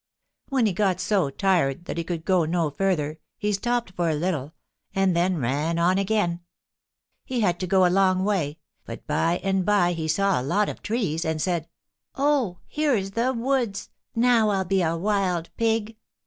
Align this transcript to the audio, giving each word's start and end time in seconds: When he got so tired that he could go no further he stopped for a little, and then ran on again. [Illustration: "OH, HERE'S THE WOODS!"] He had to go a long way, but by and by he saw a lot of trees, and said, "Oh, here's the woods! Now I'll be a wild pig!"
When 0.49 0.65
he 0.65 0.73
got 0.73 0.99
so 0.99 1.29
tired 1.29 1.85
that 1.85 1.95
he 1.99 2.03
could 2.03 2.25
go 2.25 2.43
no 2.43 2.71
further 2.71 3.19
he 3.37 3.53
stopped 3.53 3.91
for 3.91 4.09
a 4.09 4.15
little, 4.15 4.53
and 4.95 5.15
then 5.15 5.37
ran 5.37 5.77
on 5.77 5.99
again. 5.99 6.39
[Illustration: 6.39 6.43
"OH, 6.43 6.45
HERE'S 6.47 7.09
THE 7.11 7.33
WOODS!"] 7.35 7.41
He 7.41 7.45
had 7.45 7.59
to 7.59 7.67
go 7.67 7.85
a 7.85 7.93
long 7.95 8.23
way, 8.23 8.57
but 8.83 9.05
by 9.05 9.37
and 9.43 9.63
by 9.63 9.93
he 9.93 10.07
saw 10.07 10.41
a 10.41 10.41
lot 10.41 10.69
of 10.69 10.81
trees, 10.81 11.23
and 11.23 11.39
said, 11.39 11.69
"Oh, 12.15 12.57
here's 12.67 13.11
the 13.11 13.31
woods! 13.31 13.91
Now 14.15 14.49
I'll 14.49 14.65
be 14.65 14.81
a 14.81 14.97
wild 14.97 15.51
pig!" 15.55 15.95